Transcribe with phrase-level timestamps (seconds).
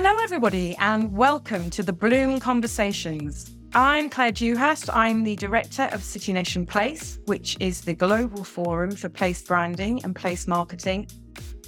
[0.00, 3.56] Hello, everybody, and welcome to the Bloom Conversations.
[3.74, 4.94] I'm Clare Dewhirst.
[4.94, 10.00] I'm the director of City Nation Place, which is the global forum for place branding
[10.04, 11.08] and place marketing.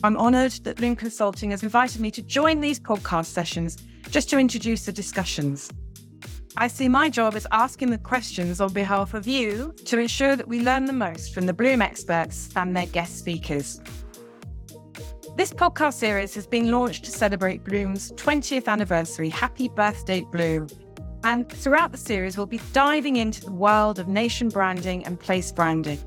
[0.05, 3.79] I'm honoured that Bloom Consulting has invited me to join these podcast sessions
[4.11, 5.69] just to introduce the discussions.
[6.57, 10.47] I see my job as asking the questions on behalf of you to ensure that
[10.47, 13.81] we learn the most from the Bloom experts and their guest speakers.
[15.37, 19.29] This podcast series has been launched to celebrate Bloom's 20th anniversary.
[19.31, 20.69] Happy birthday, Bloom.
[21.25, 25.51] And throughout the series, we'll be diving into the world of nation branding and place
[25.51, 25.99] branding.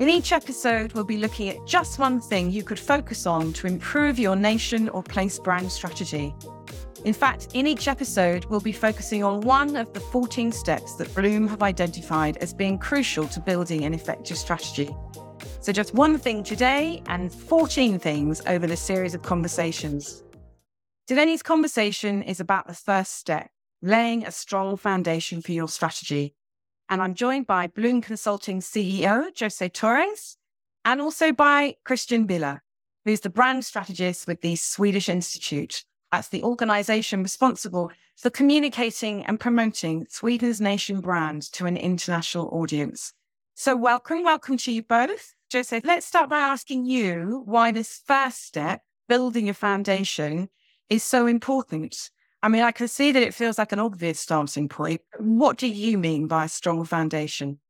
[0.00, 3.66] In each episode, we'll be looking at just one thing you could focus on to
[3.66, 6.34] improve your nation or place brand strategy.
[7.04, 11.14] In fact, in each episode, we'll be focusing on one of the 14 steps that
[11.14, 14.90] Bloom have identified as being crucial to building an effective strategy.
[15.60, 20.22] So, just one thing today and 14 things over the series of conversations.
[21.08, 23.50] Today's conversation is about the first step,
[23.82, 26.36] laying a strong foundation for your strategy.
[26.88, 30.36] And I'm joined by Bloom Consulting CEO, Jose Torres,
[30.84, 32.60] and also by Christian Biller,
[33.04, 35.84] who's the brand strategist with the Swedish Institute.
[36.12, 43.12] That's the organization responsible for communicating and promoting Sweden's nation brand to an international audience.
[43.54, 45.34] So, welcome, welcome to you both.
[45.48, 50.50] Joseph, let's start by asking you why this first step, building a foundation,
[50.90, 52.10] is so important.
[52.42, 55.00] I mean, I can see that it feels like an obvious starting point.
[55.18, 57.60] What do you mean by a strong foundation?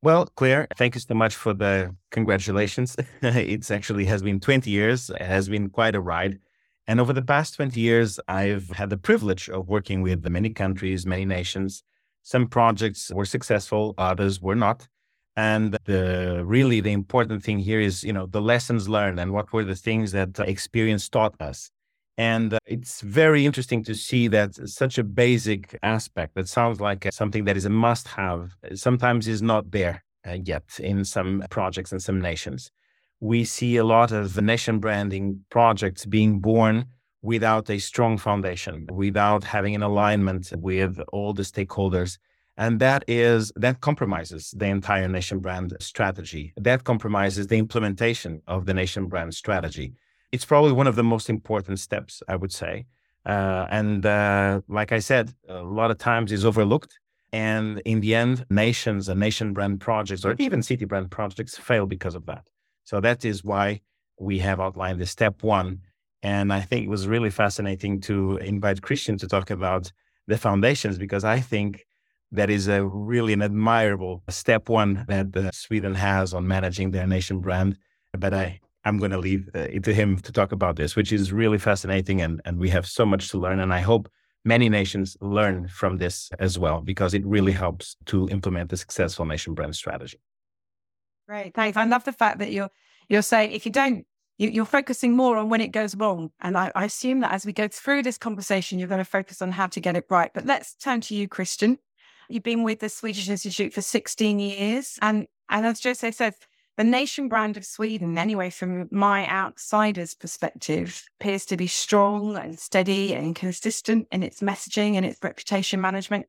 [0.00, 2.96] Well, Clare, thank you so much for the congratulations.
[3.22, 5.10] it's actually has been 20 years.
[5.10, 6.38] It has been quite a ride.
[6.86, 11.04] And over the past 20 years, I've had the privilege of working with many countries,
[11.04, 11.82] many nations.
[12.22, 14.88] Some projects were successful, others were not.
[15.38, 19.52] And the really the important thing here is, you know, the lessons learned and what
[19.52, 21.70] were the things that experience taught us.
[22.16, 27.06] And uh, it's very interesting to see that such a basic aspect that sounds like
[27.12, 31.92] something that is a must have sometimes is not there uh, yet in some projects
[31.92, 32.72] and some nations
[33.20, 36.84] we see a lot of nation branding projects being born
[37.22, 42.18] without a strong foundation, without having an alignment with all the stakeholders.
[42.58, 46.52] And that is, that compromises the entire nation brand strategy.
[46.56, 49.94] That compromises the implementation of the nation brand strategy.
[50.32, 52.86] It's probably one of the most important steps, I would say.
[53.24, 56.98] Uh, and uh, like I said, a lot of times is overlooked.
[57.32, 61.86] And in the end, nations and nation brand projects or even city brand projects fail
[61.86, 62.42] because of that.
[62.82, 63.82] So that is why
[64.18, 65.82] we have outlined the step one.
[66.24, 69.92] And I think it was really fascinating to invite Christian to talk about
[70.26, 71.86] the foundations because I think
[72.32, 77.06] that is a really an admirable step one that uh, Sweden has on managing their
[77.06, 77.78] nation brand.
[78.16, 81.12] But I, I'm going to leave uh, it to him to talk about this, which
[81.12, 82.20] is really fascinating.
[82.20, 83.60] And, and we have so much to learn.
[83.60, 84.10] And I hope
[84.44, 89.24] many nations learn from this as well, because it really helps to implement a successful
[89.24, 90.20] nation brand strategy.
[91.28, 91.76] Great, thanks.
[91.76, 92.70] I love the fact that you're
[93.08, 94.06] you're saying if you don't,
[94.38, 96.30] you, are focusing more on when it goes wrong.
[96.40, 99.42] And I, I assume that as we go through this conversation, you're going to focus
[99.42, 100.30] on how to get it right.
[100.32, 101.78] But let's turn to you, Christian.
[102.28, 106.34] You've been with the Swedish Institute for 16 years, and and as Jose said,
[106.76, 112.58] the nation brand of Sweden, anyway, from my outsider's perspective, appears to be strong and
[112.58, 116.26] steady and consistent in its messaging and its reputation management.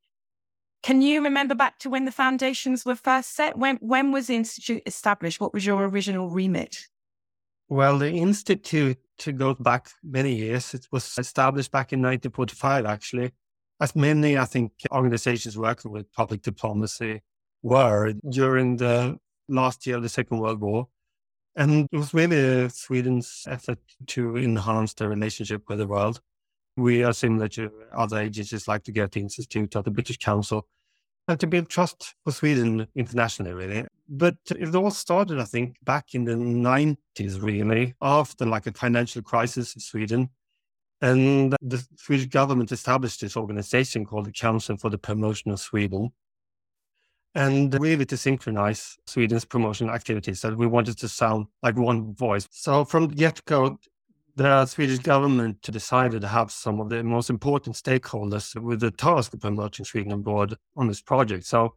[0.81, 3.57] Can you remember back to when the foundations were first set?
[3.57, 5.41] When when was the institute established?
[5.41, 6.87] What was your original remit?
[7.67, 8.97] Well, the institute
[9.35, 10.73] goes back many years.
[10.73, 13.31] It was established back in 1945, actually,
[13.81, 17.22] as many, I think, organizations working with public diplomacy
[17.62, 19.17] were during the
[19.47, 20.88] last year of the Second World War.
[21.56, 26.22] And it was really Sweden's effort to enhance the relationship with the world.
[26.78, 30.67] We are similar to other agencies like the Goethe Institute or the British Council,
[31.28, 33.85] and to build trust for Sweden internationally, really.
[34.08, 39.22] But it all started, I think, back in the 90s, really, after like a financial
[39.22, 40.29] crisis in Sweden.
[41.01, 46.11] And the Swedish government established this organization called the Council for the Promotion of Sweden.
[47.35, 52.47] And really to synchronize Sweden's promotional activities that we wanted to sound like one voice.
[52.51, 53.78] So from the get go,
[54.35, 59.34] the Swedish government decided to have some of the most important stakeholders with the task
[59.34, 61.45] of promoting Sweden abroad on this project.
[61.45, 61.75] So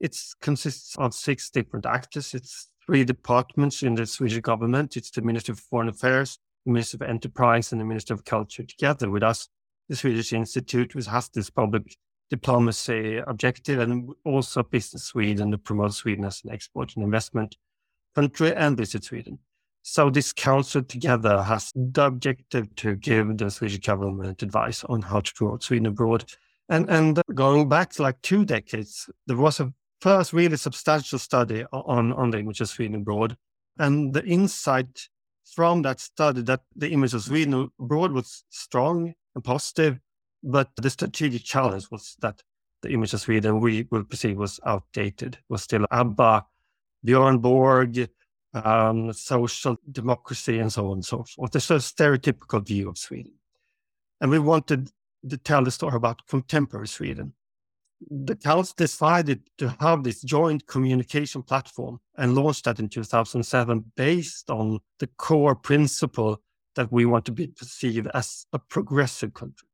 [0.00, 2.34] it consists of six different actors.
[2.34, 4.96] It's three departments in the Swedish government.
[4.96, 8.62] It's the Ministry of Foreign Affairs, the Ministry of Enterprise, and the Ministry of Culture
[8.64, 9.48] together with us,
[9.88, 11.96] the Swedish Institute, which has this public
[12.30, 17.56] diplomacy objective, and also Business Sweden to promote Sweden as an export and investment
[18.14, 19.38] country and visit Sweden.
[19.82, 25.20] So this council together has the objective to give the Swedish government advice on how
[25.20, 26.24] to promote Sweden abroad.
[26.70, 31.64] And and going back to like two decades, there was a first really substantial study
[31.72, 33.36] on, on the image of Sweden abroad.
[33.78, 35.08] And the insight
[35.44, 39.98] from that study that the image of Sweden abroad was strong and positive,
[40.42, 42.42] but the strategic challenge was that
[42.82, 46.44] the image of Sweden we will perceive was outdated, was still ABBA,
[47.06, 48.08] Björn Borg,
[48.52, 51.50] um, social democracy, and so on and so forth.
[51.50, 53.32] There's a stereotypical view of Sweden.
[54.20, 54.90] And we wanted
[55.28, 57.32] to tell the story about contemporary Sweden.
[58.10, 64.50] The council decided to have this joint communication platform and launched that in 2007 based
[64.50, 66.42] on the core principle
[66.74, 69.68] that we want to be perceived as a progressive country,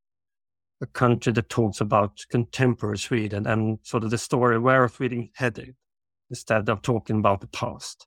[0.80, 5.74] a country that talks about contemporary Sweden and sort of the story where Sweden headed
[6.28, 8.06] instead of talking about the past.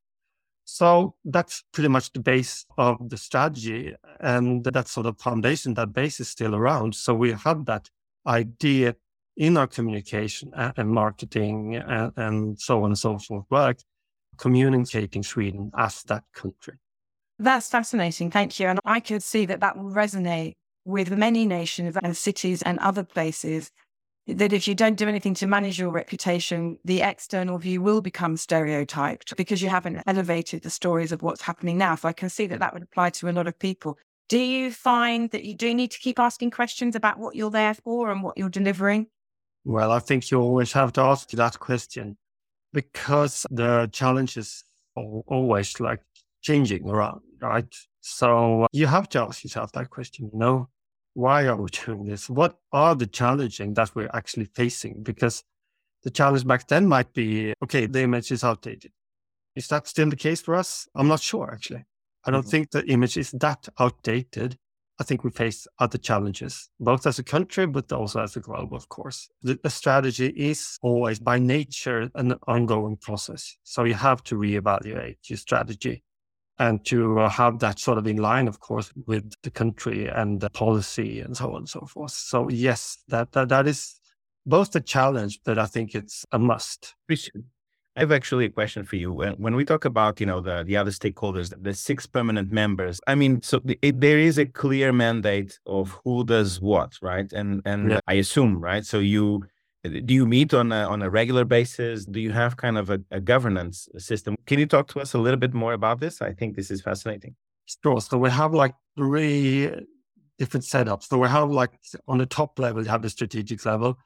[0.65, 3.93] So that's pretty much the base of the strategy.
[4.19, 6.95] And that sort of foundation, that base is still around.
[6.95, 7.89] So we have that
[8.25, 8.95] idea
[9.35, 13.77] in our communication and marketing and, so on and so forth work,
[14.37, 16.75] communicating Sweden as that country.
[17.39, 18.31] That's fascinating.
[18.31, 18.67] Thank you.
[18.67, 20.53] And I could see that that will resonate
[20.85, 23.71] with many nations and cities and other places
[24.27, 28.37] that if you don't do anything to manage your reputation, the external view will become
[28.37, 31.95] stereotyped because you haven't elevated the stories of what's happening now.
[31.95, 33.97] So I can see that that would apply to a lot of people.
[34.29, 37.73] Do you find that you do need to keep asking questions about what you're there
[37.73, 39.07] for and what you're delivering?
[39.65, 42.17] Well, I think you always have to ask that question
[42.73, 44.63] because the challenges
[44.97, 46.01] are always like
[46.41, 47.73] changing around, right?
[48.01, 50.69] So you have to ask yourself that question, you know,
[51.13, 52.29] why are we doing this?
[52.29, 55.03] What are the challenging that we're actually facing?
[55.03, 55.43] Because
[56.03, 58.91] the challenge back then might be, okay, the image is outdated.
[59.55, 60.87] Is that still the case for us?
[60.95, 61.85] I'm not sure, actually.
[62.25, 62.49] I don't mm-hmm.
[62.49, 64.57] think the image is that outdated.
[65.03, 68.73] I think we face other challenges, both as a country, but also as a globe,
[68.73, 69.27] of course.
[69.41, 73.57] The, the strategy is always by nature an ongoing process.
[73.63, 76.05] So you have to reevaluate your strategy
[76.57, 80.39] and to uh, have that sort of in line, of course, with the country and
[80.39, 82.11] the policy and so on and so forth.
[82.11, 83.99] So yes, that that, that is
[84.45, 86.95] both a challenge, but I think it's a must.
[87.95, 89.13] I have actually a question for you.
[89.13, 92.99] When, when we talk about, you know, the, the other stakeholders, the six permanent members,
[93.05, 97.31] I mean, so the, it, there is a clear mandate of who does what, right?
[97.31, 97.99] And and yeah.
[98.07, 98.83] I assume, right?
[98.83, 99.45] So you
[99.83, 102.05] do you meet on a, on a regular basis?
[102.05, 104.37] Do you have kind of a, a, governance system?
[104.45, 106.21] Can you talk to us a little bit more about this?
[106.21, 107.35] I think this is fascinating.
[107.83, 107.99] Sure.
[107.99, 109.69] So we have like three
[110.39, 111.09] different setups.
[111.09, 111.71] So we have like
[112.07, 113.97] on the top level, you have the strategic level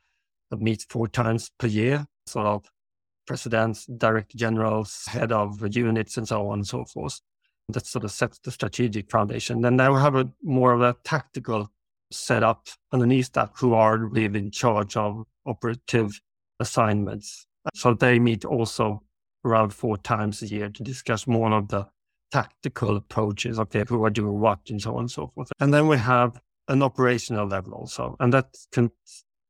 [0.49, 2.65] that meets four times per year, sort of
[3.27, 7.19] presidents, director generals, head of units, and so on and so forth.
[7.69, 9.61] That sort of sets the strategic foundation.
[9.61, 11.69] Then now we have a more of a tactical
[12.11, 16.21] setup underneath that who are really in charge of operative
[16.59, 17.45] assignments.
[17.75, 19.03] So they meet also
[19.43, 21.87] around four times a year to discuss more of the
[22.31, 25.51] tactical approaches, okay, who are doing what and so on and so forth.
[25.59, 28.55] And then we have an operational level also, and that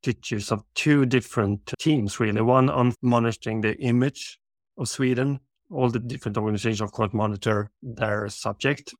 [0.07, 2.41] constitutes of two different teams really.
[2.41, 4.39] One on monitoring the image
[4.77, 5.39] of Sweden.
[5.69, 8.93] All the different organizations, of course, monitor their subject.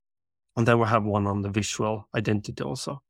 [0.58, 3.02] And then we have one on the visual identity also.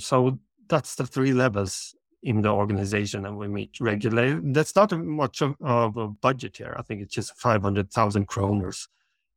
[0.00, 0.38] So
[0.68, 4.40] that's the three levels in the organization and we meet regularly.
[4.42, 6.74] That's not much of, of a budget here.
[6.76, 8.88] I think it's just 500,000 kroners,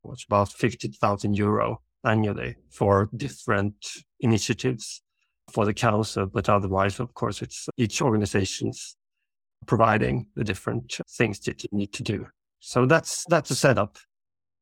[0.01, 3.75] which about 50,000 euro annually for different
[4.19, 5.03] initiatives
[5.51, 6.27] for the council.
[6.27, 8.95] But otherwise, of course, it's each organization's
[9.65, 12.27] providing the different things that you need to do.
[12.59, 13.97] So that's that's a setup.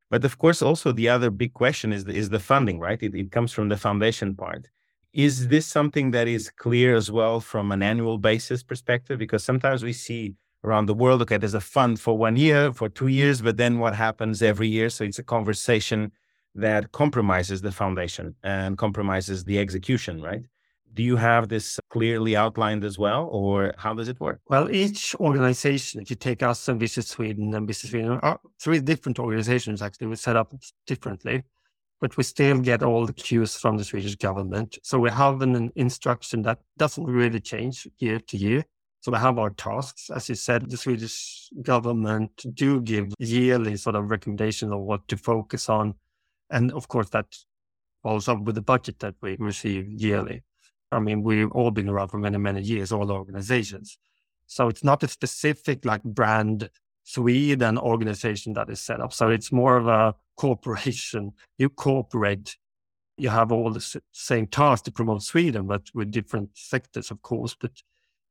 [0.10, 3.02] But of course, also the other big question is the, is the funding, right?
[3.02, 4.68] It, it comes from the foundation part.
[5.14, 9.20] Is this something that is clear as well from an annual basis perspective?
[9.20, 12.88] Because sometimes we see around the world, okay, there's a fund for one year, for
[12.90, 14.90] two years, but then what happens every year?
[14.90, 16.12] So it's a conversation
[16.56, 20.46] that compromises the foundation and compromises the execution, right?
[20.98, 24.42] Do you have this clearly outlined as well, or how does it work?
[24.50, 28.80] Well, each organization, if you take us and Visit Sweden and Visit Sweden, are three
[28.80, 30.54] different organizations actually, we set up
[30.88, 31.44] differently
[32.00, 34.78] but we still get all the cues from the Swedish government.
[34.84, 38.64] So we have an instruction that doesn't really change year to year.
[39.02, 40.10] So we have our tasks.
[40.10, 45.18] As you said, the Swedish government do give yearly sort of recommendations of what to
[45.18, 45.96] focus on.
[46.50, 47.36] And of course, that
[48.04, 50.44] follows up with the budget that we receive yearly.
[50.92, 53.98] I mean, we've all been around for many, many years, all organizations.
[54.48, 56.70] So it's not a specific like brand
[57.04, 59.14] Sweden organization that is set up.
[59.14, 61.34] So it's more of a corporation.
[61.58, 62.58] You cooperate.
[63.18, 67.56] You have all the same tasks to promote Sweden, but with different sectors, of course.
[67.60, 67.72] But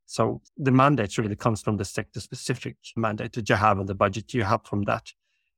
[0.06, 3.94] so the mandate really comes from the sector specific mandate that you have and the
[3.94, 5.12] budget you have from that.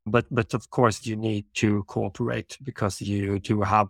[0.07, 3.89] But but of course you need to cooperate because you do have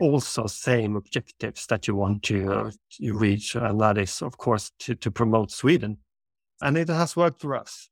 [0.00, 2.70] also same objectives that you want to uh,
[3.12, 5.98] reach, and that is of course to, to promote Sweden.
[6.60, 7.88] And it has worked for us.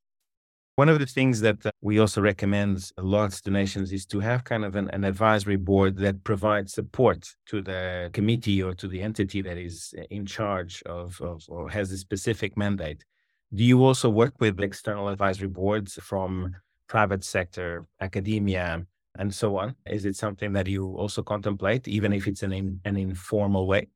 [0.76, 4.20] One of the things that uh, we also recommend a lot to nations is to
[4.20, 8.88] have kind of an, an, advisory board that provides support to the committee or to
[8.88, 13.04] the entity that is in charge of, of or has a specific mandate.
[13.52, 16.56] Do you also work with external advisory boards from
[16.88, 18.86] private sector, academia,
[19.18, 19.74] and so on?
[19.86, 23.88] Is it something that you also contemplate, even if it's an, in, an informal way?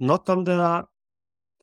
[0.00, 0.86] Not on the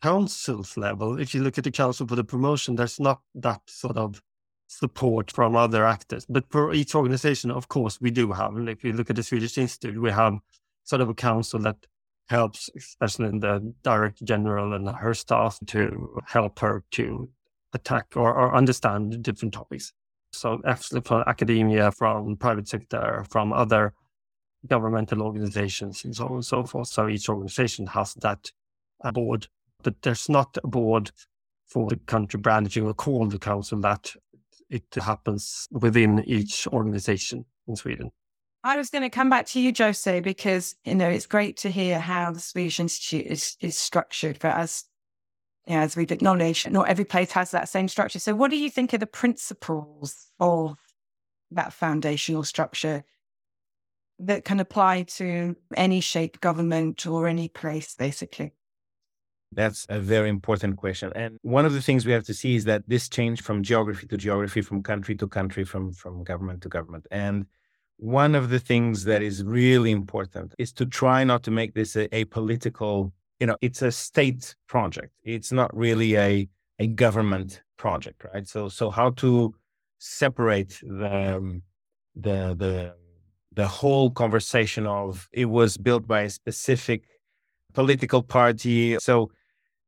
[0.01, 3.97] council's level, if you look at the council for the promotion, there's not that sort
[3.97, 4.21] of
[4.67, 6.25] support from other actors.
[6.27, 8.53] But for each organization, of course, we do have.
[8.67, 10.39] If you look at the Swedish Institute, we have
[10.83, 11.87] sort of a council that
[12.29, 17.29] helps, especially in the director general and her staff, to help her to
[17.73, 19.93] attack or, or understand different topics.
[20.35, 23.93] So, actually, from academia, from private sector, from other
[24.67, 26.87] governmental organizations, and so on and so forth.
[26.87, 28.51] So, each organization has that
[29.03, 29.47] uh, board
[29.85, 31.11] but there's not a board
[31.67, 34.11] for the country brand that you will call the council that
[34.69, 38.11] it happens within each organization in Sweden.
[38.63, 41.69] I was going to come back to you, Jose, because you know it's great to
[41.69, 44.39] hear how the Swedish Institute is is structured.
[44.39, 44.85] But as
[45.67, 48.19] know, as we've acknowledged, not every place has that same structure.
[48.19, 50.77] So, what do you think are the principles of
[51.51, 53.03] that foundational structure
[54.19, 58.53] that can apply to any shape government or any place, basically?
[59.51, 61.11] That's a very important question.
[61.15, 64.05] And one of the things we have to see is that this change from geography
[64.07, 67.07] to geography, from country to country, from, from government to government.
[67.09, 67.45] And
[67.97, 71.95] one of the things that is really important is to try not to make this
[71.95, 75.11] a, a political, you know, it's a state project.
[75.23, 76.47] It's not really a,
[76.79, 78.47] a government project, right?
[78.47, 79.53] So, so how to
[79.99, 81.61] separate the, um,
[82.15, 82.95] the, the,
[83.53, 87.03] the whole conversation of it was built by a specific
[87.73, 88.97] political party.
[88.99, 89.31] So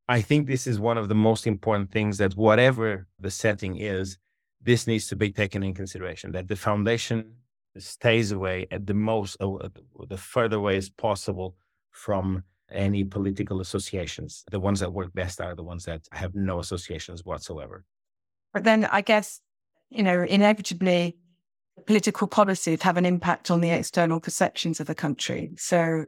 [0.08, 4.18] I think this is one of the most important things that whatever the setting is,
[4.62, 7.34] this needs to be taken in consideration that the foundation
[7.77, 9.70] stays away at the most, uh,
[10.10, 11.56] the further away as possible
[11.92, 14.43] from any political associations.
[14.51, 17.86] The ones that work best are the ones that have no associations whatsoever.
[18.53, 19.41] But then I guess,
[19.89, 21.17] you know, inevitably,
[21.86, 25.51] political policies have an impact on the external perceptions of the country.
[25.57, 26.05] So,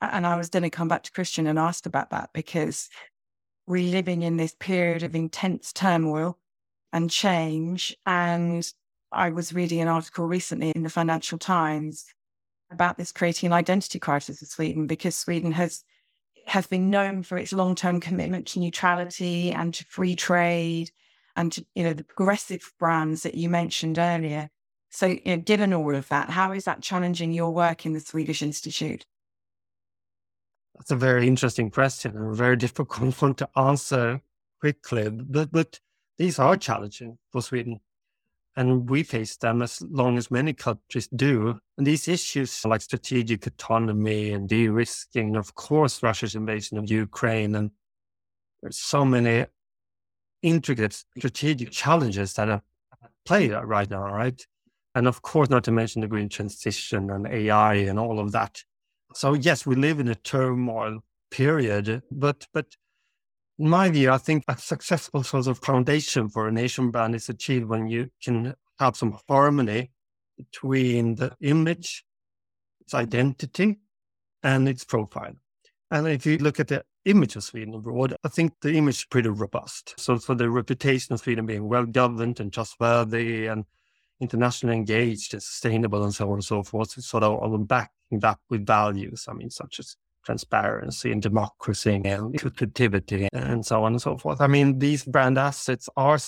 [0.00, 2.88] and I was going to come back to Christian and ask about that because
[3.66, 6.38] we're living in this period of intense turmoil
[6.92, 7.96] and change.
[8.04, 8.66] And
[9.12, 12.04] I was reading an article recently in the Financial Times
[12.70, 15.84] about this creating an identity crisis in Sweden because Sweden has
[16.46, 20.90] has been known for its long-term commitment to neutrality and to free trade
[21.36, 24.48] and to, you know the progressive brands that you mentioned earlier.
[24.90, 28.00] So, you know, given all of that, how is that challenging your work in the
[28.00, 29.06] Swedish Institute?
[30.76, 34.20] That's a very interesting question and a very difficult one to answer
[34.60, 35.08] quickly.
[35.10, 35.80] But, but
[36.18, 37.80] these are challenging for Sweden.
[38.54, 41.58] And we face them as long as many countries do.
[41.78, 47.54] And these issues like strategic autonomy and de risking, of course, Russia's invasion of Ukraine.
[47.54, 47.70] And
[48.62, 49.46] there's so many
[50.42, 52.62] intricate strategic challenges that are
[53.24, 54.46] play right now, right?
[54.94, 58.62] And of course, not to mention the green transition and AI and all of that.
[59.14, 62.66] So yes, we live in a turmoil period, but but
[63.58, 67.28] in my view, I think a successful sort of foundation for a nation brand is
[67.28, 69.90] achieved when you can have some harmony
[70.36, 72.04] between the image,
[72.80, 73.78] its identity,
[74.42, 75.34] and its profile.
[75.90, 79.04] And if you look at the image of Sweden abroad, I think the image is
[79.04, 79.94] pretty robust.
[79.98, 83.64] So for the reputation of Sweden being well governed and trustworthy and
[84.20, 87.90] internationally engaged and sustainable and so on and so forth, sort of on the back
[88.12, 93.92] that with values, I mean, such as transparency and democracy and inclusivity and so on
[93.92, 94.40] and so forth.
[94.40, 96.18] I mean, these brand assets are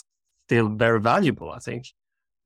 [0.47, 1.87] still very valuable, I think.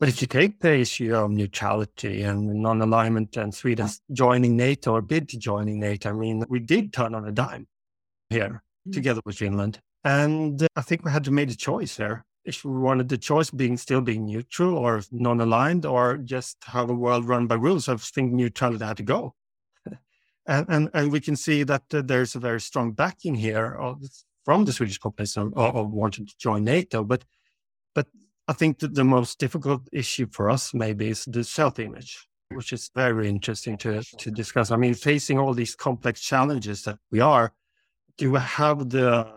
[0.01, 5.03] But if you take the issue of neutrality and non-alignment and Sweden's joining NATO or
[5.03, 7.67] bid to joining NATO, I mean, we did turn on a dime
[8.31, 8.93] here mm.
[8.93, 9.81] together with Finland.
[10.05, 12.25] And I think we had to make a choice there.
[12.45, 16.95] If we wanted the choice being still being neutral or non-aligned or just have a
[16.95, 19.35] world run by rules, I think neutrality had to go.
[20.49, 24.03] And, and, and we can see that uh, there's a very strong backing here of,
[24.45, 27.05] from the Swedish population of, of wanting to join NATO.
[27.05, 27.25] But
[27.95, 28.07] but
[28.49, 32.73] I think that the most difficult issue for us maybe is the self image, which
[32.73, 34.71] is very interesting to, to discuss.
[34.71, 37.53] I mean, facing all these complex challenges that we are,
[38.17, 39.29] do we have the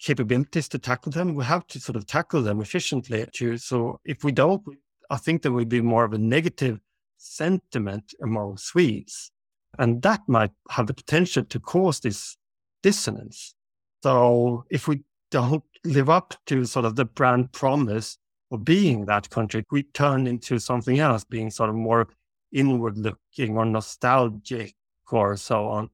[0.00, 1.34] capabilities to tackle them?
[1.34, 3.26] We have to sort of tackle them efficiently.
[3.32, 3.58] Too.
[3.58, 4.62] So if we don't,
[5.10, 6.80] I think there will be more of a negative
[7.18, 9.30] sentiment among Swedes.
[9.78, 12.36] And that might have the potential to cause this
[12.82, 13.54] dissonance.
[14.02, 15.00] So if we
[15.30, 18.18] don't live up to sort of the brand promise
[18.50, 22.08] of being that country, we turn into something else, being sort of more
[22.52, 24.74] inward looking or nostalgic
[25.10, 25.90] or so on.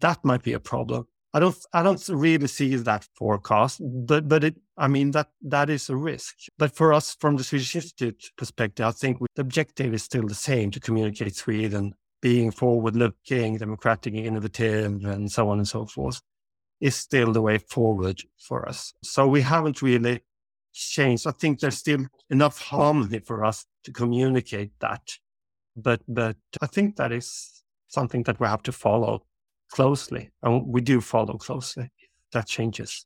[0.00, 1.06] That might be a problem.
[1.32, 5.68] I don't I don't really see that forecast, but but it I mean that that
[5.68, 6.34] is a risk.
[6.56, 10.26] But for us from the Swedish Institute perspective, I think we, the objective is still
[10.26, 15.86] the same to communicate Sweden being forward looking, democratic, innovative, and so on and so
[15.86, 16.20] forth
[16.80, 18.92] is still the way forward for us.
[19.02, 20.20] So we haven't really
[20.72, 21.26] changed.
[21.26, 25.02] I think there's still enough harmony for us to communicate that.
[25.74, 29.24] But but I think that is something that we have to follow
[29.70, 30.30] closely.
[30.42, 31.90] And we do follow closely.
[32.32, 33.04] That changes.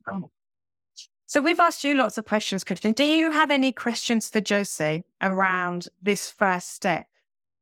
[1.27, 2.91] So we've asked you lots of questions, Christian.
[2.91, 7.07] Do you have any questions for Jose around this first step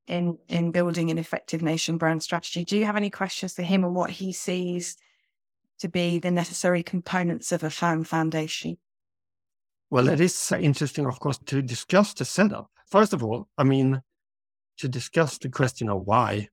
[0.09, 2.65] in in building an effective nation brand strategy?
[2.65, 4.97] Do you have any questions for him on what he sees
[5.79, 8.77] to be the necessary components of a firm foundation?
[9.89, 12.69] Well, it is interesting, of course, to discuss the setup.
[12.87, 14.01] First of all, I mean,
[14.77, 16.49] to discuss the question of why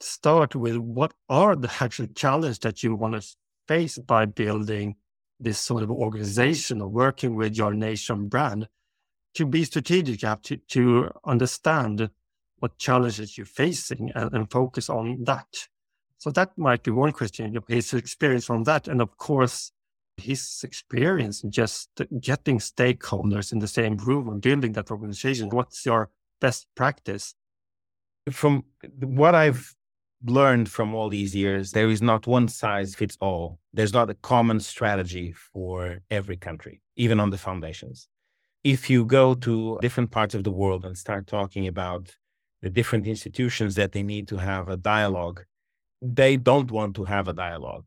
[0.00, 4.96] start with what are the actual challenges that you want to face by building
[5.40, 8.68] this sort of organization or working with your nation brand.
[9.34, 12.08] To be strategic, you have to, to understand
[12.58, 15.46] what challenges you're facing and, and focus on that.
[16.18, 18.88] So that might be one question, his experience from that.
[18.88, 19.72] And of course,
[20.16, 25.50] his experience in just getting stakeholders in the same room and building that organization.
[25.50, 26.10] What's your
[26.40, 27.34] best practice?
[28.30, 28.64] From
[29.00, 29.74] what I've
[30.24, 33.60] learned from all these years, there is not one size fits all.
[33.72, 38.08] There's not a common strategy for every country, even on the foundations.
[38.64, 42.16] If you go to different parts of the world and start talking about
[42.62, 45.44] the different institutions that they need to have a dialogue,
[46.02, 47.84] they don't want to have a dialogue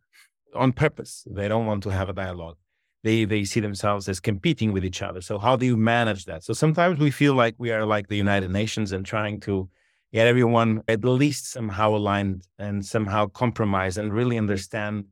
[0.56, 1.26] on purpose.
[1.30, 2.58] They don't want to have a dialogue.
[3.04, 5.22] They they see themselves as competing with each other.
[5.22, 6.44] So how do you manage that?
[6.44, 9.70] So sometimes we feel like we are like the United Nations and trying to
[10.12, 15.06] get everyone at least somehow aligned and somehow compromise and really understand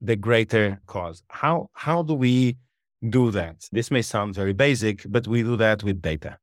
[0.00, 1.22] the greater cause.
[1.28, 2.56] How how do we
[3.08, 3.68] do that?
[3.72, 6.38] This may sound very basic, but we do that with data.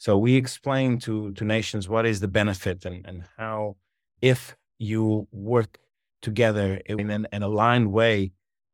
[0.00, 3.76] So we explain to to nations what is the benefit and, and how
[4.22, 5.78] if you work
[6.22, 8.32] together in an, an aligned way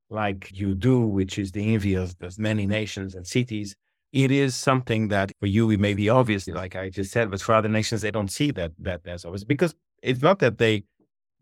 [0.08, 3.74] like you do, which is the envy of, of many nations and cities,
[4.12, 7.42] it is something that for you it may be obvious, like I just said, but
[7.42, 10.84] for other nations they don't see that that as obvious because it's not that they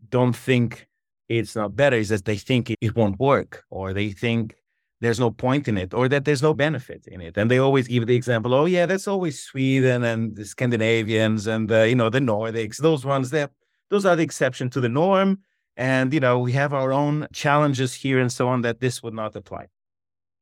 [0.09, 0.87] don't think
[1.29, 4.55] it's not better, it's that they think it, it won't work or they think
[5.01, 7.37] there's no point in it or that there's no benefit in it.
[7.37, 11.69] And they always give the example, oh yeah, that's always Sweden and the Scandinavians and
[11.69, 13.51] the, you know the Nordics, those ones that
[13.89, 15.39] those are the exception to the norm.
[15.77, 19.13] And you know we have our own challenges here and so on that this would
[19.13, 19.67] not apply.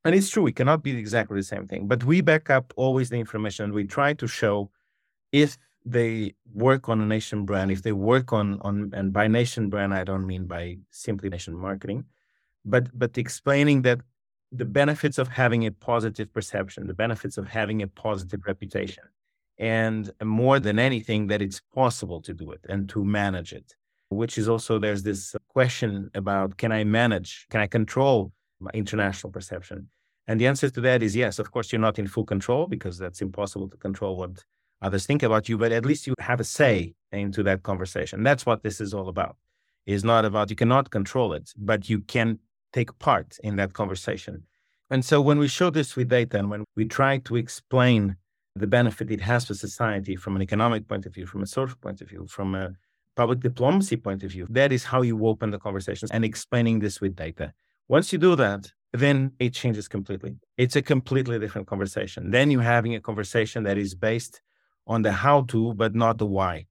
[0.05, 3.09] And it's true, it cannot be exactly the same thing, but we back up always
[3.09, 3.73] the information.
[3.73, 4.69] We try to show
[5.31, 9.69] if they work on a nation brand, if they work on on and by nation
[9.69, 12.05] brand, I don't mean by simply nation marketing,
[12.63, 14.01] but but explaining that
[14.53, 19.03] the benefits of having a positive perception, the benefits of having a positive reputation,
[19.57, 23.73] and more than anything, that it's possible to do it and to manage it.
[24.09, 29.31] Which is also there's this question about can I manage, can I control my international
[29.31, 29.89] perception?
[30.27, 31.39] And the answer to that is yes.
[31.39, 34.43] Of course, you're not in full control because that's impossible to control what
[34.81, 38.21] others think about you, but at least you have a say into that conversation.
[38.23, 39.35] That's what this is all about.
[39.85, 42.39] It's not about you cannot control it, but you can
[42.73, 44.43] take part in that conversation.
[44.89, 48.17] And so when we show this with data and when we try to explain
[48.55, 51.77] the benefit it has for society from an economic point of view, from a social
[51.77, 52.73] point of view, from a
[53.15, 56.99] public diplomacy point of view, that is how you open the conversations and explaining this
[57.01, 57.53] with data.
[57.87, 60.35] Once you do that, then it changes completely.
[60.57, 62.29] It's a completely different conversation.
[62.29, 64.41] Then you're having a conversation that is based
[64.85, 66.65] on the how to, but not the why.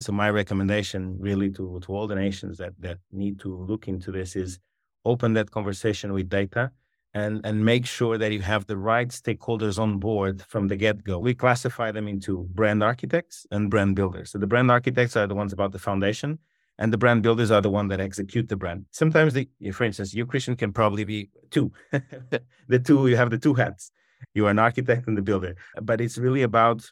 [0.00, 4.10] So my recommendation really to, to all the nations that, that need to look into
[4.10, 4.58] this is
[5.04, 6.70] open that conversation with data
[7.14, 11.18] and, and make sure that you have the right stakeholders on board from the get-go.
[11.18, 14.30] We classify them into brand architects and brand builders.
[14.30, 16.38] So the brand architects are the ones about the foundation
[16.78, 18.86] and the brand builders are the one that execute the brand.
[18.90, 21.70] Sometimes, the, for instance, you Christian can probably be two.
[22.68, 23.92] the two you have the two hats.
[24.34, 25.56] you are an architect and the builder.
[25.82, 26.90] But it's really about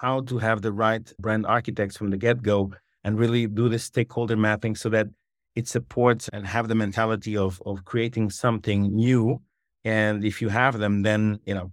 [0.00, 3.78] how to have the right brand architects from the get go and really do the
[3.78, 5.08] stakeholder mapping so that
[5.54, 9.40] it supports and have the mentality of of creating something new.
[9.84, 11.72] And if you have them, then you know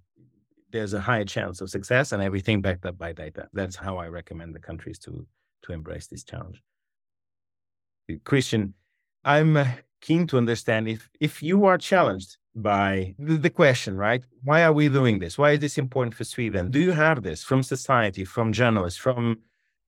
[0.71, 3.47] there's a high chance of success and everything backed up by data.
[3.53, 5.25] That's how I recommend the countries to
[5.63, 6.61] to embrace this challenge.
[8.23, 8.73] Christian,
[9.23, 9.67] I'm uh,
[10.01, 14.23] keen to understand if if you are challenged by the, question, right?
[14.43, 15.37] Why are we doing this?
[15.37, 16.71] Why is this important for Sweden?
[16.71, 19.39] Do you have this from society, from journalists, from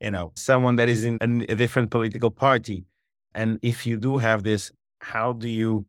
[0.01, 2.85] you know someone that is in a different political party?
[3.37, 5.85] And if you do have this, how do you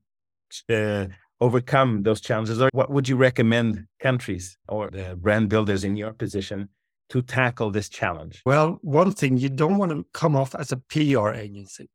[0.69, 1.07] uh,
[1.41, 2.61] overcome those challenges?
[2.61, 6.69] Or what would you recommend countries or the brand builders in your position
[7.09, 8.43] to tackle this challenge?
[8.45, 11.89] Well, one thing you don't want to come off as a PR agency.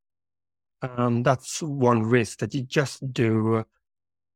[0.81, 3.63] Um, that's one risk that you just do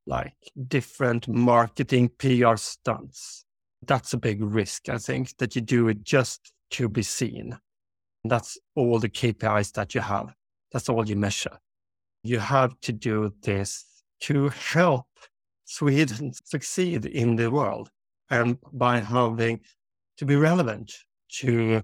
[0.06, 3.43] like different marketing PR stunts.
[3.88, 7.58] That's a big risk, I think, that you do it just to be seen.
[8.23, 10.27] That's all the KPIs that you have.
[10.71, 11.60] That's all you measure.
[12.23, 13.86] You have to do this
[14.21, 15.08] to help
[15.65, 17.89] Sweden succeed in the world
[18.30, 19.62] and by having
[20.17, 20.93] to be relevant
[21.30, 21.84] to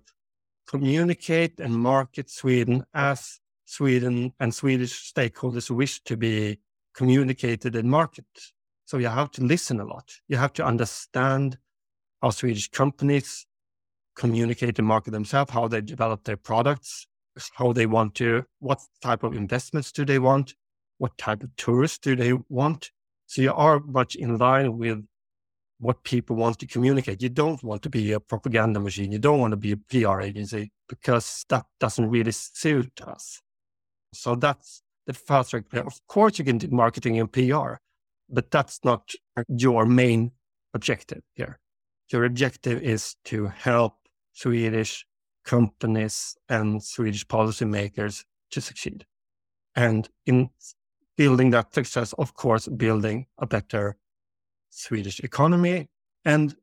[0.67, 6.59] communicate and market Sweden as Sweden and Swedish stakeholders wish to be
[6.93, 8.25] communicated and marketed.
[8.85, 10.11] So you have to listen a lot.
[10.27, 11.57] You have to understand
[12.21, 13.45] how Swedish companies
[14.15, 17.07] communicate and market themselves, how they develop their products,
[17.55, 20.55] how they want to, what type of investments do they want,
[20.97, 22.91] what type of tourists do they want.
[23.25, 25.05] So you are much in line with
[25.79, 27.21] what people want to communicate.
[27.21, 29.11] You don't want to be a propaganda machine.
[29.11, 33.41] You don't want to be a PR agency because that doesn't really suit us.
[34.13, 35.87] So that's the first regulation.
[35.87, 37.75] Of course, you can do marketing and PR,
[38.29, 39.11] but that's not
[39.49, 40.31] your main
[40.73, 41.59] objective here.
[42.11, 43.95] Your objective is to help
[44.33, 45.05] Swedish
[45.43, 49.05] companies and Swedish policymakers to succeed.
[49.75, 50.49] And in
[51.17, 53.97] building that success, of course, building a better
[54.69, 55.89] Swedish economy
[56.25, 56.55] and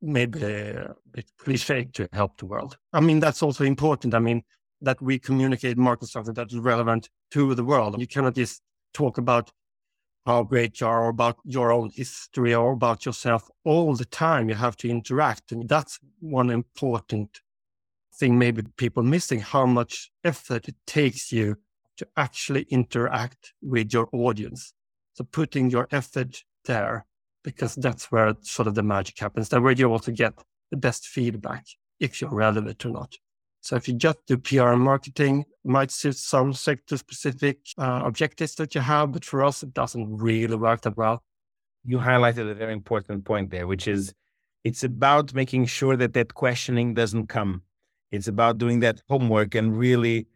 [0.00, 2.76] maybe a bit cliche to help the world.
[2.92, 4.14] I mean, that's also important.
[4.14, 4.42] I mean,
[4.80, 8.00] that we communicate market something that is relevant to the world.
[8.00, 9.52] You cannot just talk about
[10.26, 14.48] how great you are or about your own history or about yourself all the time.
[14.48, 15.52] You have to interact.
[15.52, 17.40] And that's one important
[18.14, 21.56] thing maybe people missing how much effort it takes you
[21.96, 24.72] to actually interact with your audience.
[25.14, 27.06] So putting your effort there,
[27.44, 29.48] because that's where sort of the magic happens.
[29.48, 30.34] That where you also get
[30.70, 31.64] the best feedback
[32.00, 33.14] if you're relevant or not.
[33.60, 38.56] So if you just do PR and marketing, might suit some sector specific uh, objectives
[38.56, 41.22] that you have, but for us, it doesn't really work that well.
[41.84, 44.14] You highlighted a very important point there, which is
[44.64, 47.62] it's about making sure that that questioning doesn't come.
[48.12, 50.26] It's about doing that homework and really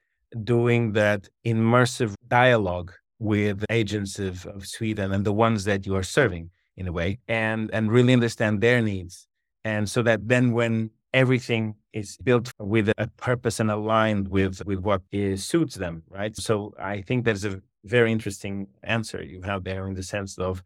[0.42, 6.02] doing that immersive dialogue with agents of, of Sweden and the ones that you are
[6.02, 9.28] serving in a way and and really understand their needs.
[9.64, 14.80] And so that then when everything is built with a purpose and aligned with with
[14.80, 16.36] what is, suits them, right?
[16.36, 20.62] So I think that's a very interesting answer you have there in the sense of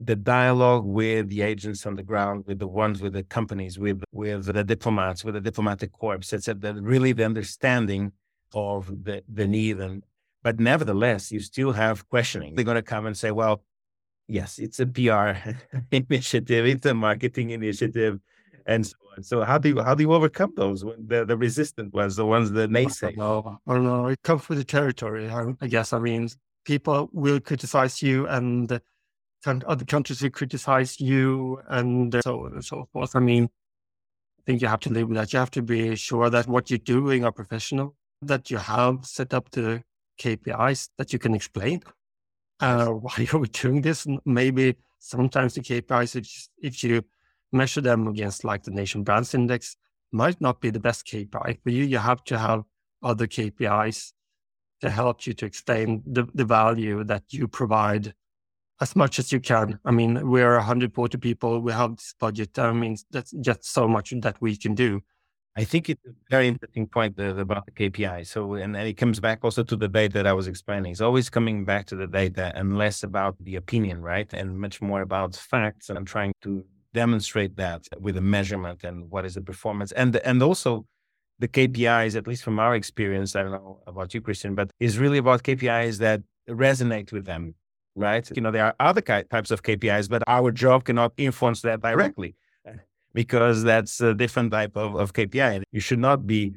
[0.00, 4.02] the dialogue with the agents on the ground, with the ones with the companies, with
[4.12, 6.54] with the diplomats, with the diplomatic corps, etc.
[6.80, 8.12] Really, the understanding
[8.54, 10.04] of the the need, and
[10.42, 12.54] but nevertheless, you still have questioning.
[12.54, 13.62] They're going to come and say, "Well,
[14.28, 15.50] yes, it's a PR
[15.90, 18.20] initiative, it's a marketing initiative,
[18.66, 19.22] and so on.
[19.24, 20.82] So how do you how do you overcome those?
[20.82, 23.16] The the resistant ones, the ones that naysay.
[23.16, 24.06] No, I don't know.
[24.06, 25.28] It comes with the territory.
[25.28, 25.92] I, I guess.
[25.92, 26.28] I mean,
[26.64, 28.80] people will criticize you, and
[29.46, 33.14] other countries will criticize you, and so on and so forth.
[33.14, 35.32] I mean, I think you have to live with that.
[35.32, 37.94] You have to be sure that what you're doing are professional.
[38.22, 39.82] That you have set up the
[40.20, 41.82] KPIs that you can explain.
[42.60, 44.06] Uh, why are we doing this?
[44.24, 47.02] Maybe sometimes the KPIs, if, if you
[47.52, 49.76] measure them against like the nation brands index
[50.12, 51.84] might not be the best KPI for you.
[51.84, 52.64] You have to have
[53.02, 54.12] other KPIs
[54.80, 58.14] to help you to explain the, the value that you provide
[58.80, 59.78] as much as you can.
[59.84, 61.60] I mean, we're 140 people.
[61.60, 62.58] We have this budget.
[62.58, 65.00] I mean, that's just so much that we can do.
[65.56, 68.26] I think it's a very interesting point about the KPI.
[68.28, 70.92] So, and, and it comes back also to the data that I was explaining.
[70.92, 74.32] It's always coming back to the data and less about the opinion, right?
[74.32, 75.88] And much more about facts.
[75.88, 76.64] And I'm trying to
[76.94, 80.86] demonstrate that with a measurement and what is the performance and and also
[81.38, 84.98] the KPIs, at least from our experience, I don't know about you, Christian, but is
[84.98, 87.54] really about KPIs that resonate with them,
[87.98, 88.28] right?
[88.34, 92.36] You know, there are other types of KPIs, but our job cannot influence that directly
[93.14, 95.62] because that's a different type of, of KPI.
[95.72, 96.54] You should not be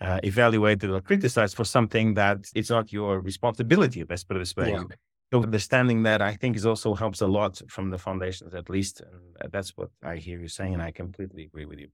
[0.00, 4.04] uh, evaluated or criticized for something that it's not your responsibility.
[4.08, 4.72] Let's put it this way.
[4.72, 4.84] Yeah.
[5.32, 9.00] So understanding that I think is also helps a lot from the foundations, at least.
[9.00, 10.74] And that's what I hear you saying.
[10.74, 11.88] And I completely agree with you.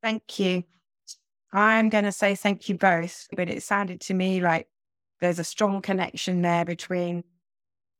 [0.00, 0.62] Thank you.
[1.52, 4.68] I'm going to say thank you both, but it sounded to me like
[5.20, 7.24] there's a strong connection there between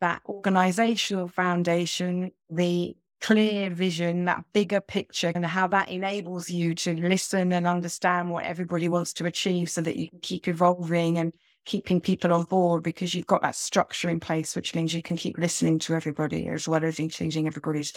[0.00, 6.94] that organizational foundation, the clear vision, that bigger picture, and how that enables you to
[6.94, 11.34] listen and understand what everybody wants to achieve so that you can keep evolving and
[11.64, 15.16] keeping people on board because you've got that structure in place, which means you can
[15.16, 17.94] keep listening to everybody as well as including everybody's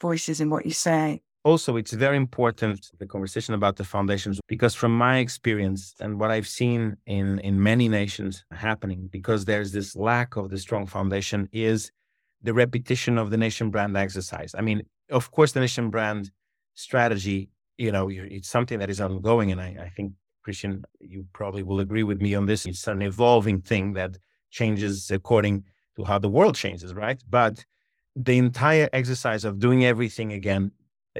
[0.00, 1.22] voices in what you say.
[1.46, 6.32] Also, it's very important the conversation about the foundations because from my experience and what
[6.32, 11.48] I've seen in in many nations happening, because there's this lack of the strong foundation,
[11.52, 11.92] is
[12.42, 14.50] the repetition of the nation brand exercise.
[14.60, 14.82] I mean,
[15.18, 16.32] of course, the nation brand
[16.74, 19.52] strategy, you know, it's something that is ongoing.
[19.52, 20.08] And I, I think,
[20.42, 22.66] Christian, you probably will agree with me on this.
[22.66, 24.12] It's an evolving thing that
[24.50, 25.62] changes according
[25.94, 27.20] to how the world changes, right?
[27.30, 27.64] But
[28.16, 30.72] the entire exercise of doing everything again,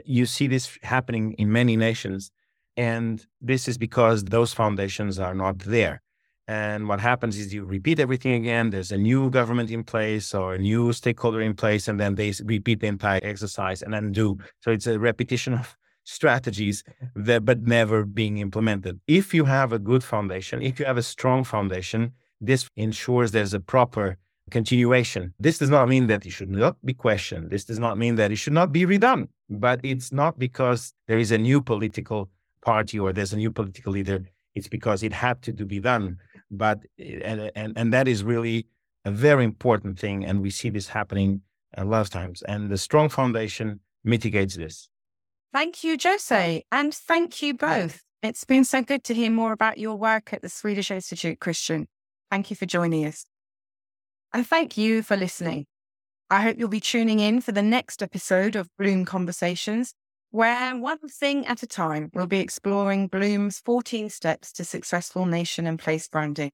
[0.04, 2.30] you see this happening in many nations.
[2.76, 6.02] And this is because those foundations are not there.
[6.48, 8.70] And what happens is you repeat everything again.
[8.70, 12.32] There's a new government in place or a new stakeholder in place, and then they
[12.44, 14.38] repeat the entire exercise and then do.
[14.60, 16.84] So it's a repetition of strategies
[17.16, 19.00] that, but never being implemented.
[19.08, 23.54] If you have a good foundation, if you have a strong foundation, this ensures there's
[23.54, 24.16] a proper
[24.50, 25.34] continuation.
[25.40, 27.50] This does not mean that it should not be questioned.
[27.50, 29.28] This does not mean that it should not be redone.
[29.48, 32.30] But it's not because there is a new political
[32.62, 34.24] party or there's a new political leader.
[34.54, 36.18] It's because it had to, to be done.
[36.50, 38.66] But eh, and, and and that is really
[39.04, 41.42] a very important thing and we see this happening
[41.76, 42.42] a lot of times.
[42.42, 44.88] And the strong foundation mitigates this.
[45.52, 48.02] Thank you jose and thank you both.
[48.22, 51.86] It's been so good to hear more about your work at the swedish institute christian.
[52.30, 53.26] Thank you for joining us.
[54.32, 55.66] And thank you for listening
[56.30, 59.94] i hope you'll be tuning in for the next episode of bloom conversations
[60.30, 65.66] where one thing at a time we'll be exploring Bloom's 14 steps to successful nation
[65.66, 66.50] and place branding.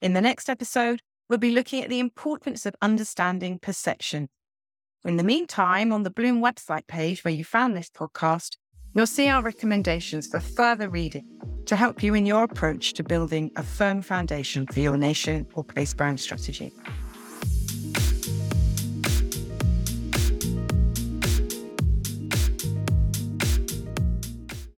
[0.00, 4.28] In the next episode, we'll be looking at the importance of understanding perception.
[5.04, 8.56] In the meantime, on the Bloom website page where you found this podcast,
[8.94, 11.26] you'll see our recommendations for further reading
[11.66, 15.64] to help you in your approach to building a firm foundation for your nation or
[15.64, 16.72] place brand strategy.